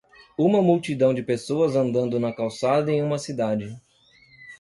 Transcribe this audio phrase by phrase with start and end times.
[0.35, 3.79] Uma multidão de pessoas andando na calçada em uma cidade.